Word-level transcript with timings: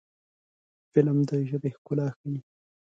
فلم 0.93 1.17
د 1.29 1.31
ژبې 1.49 1.69
ښکلا 1.75 2.07
ښيي 2.17 2.39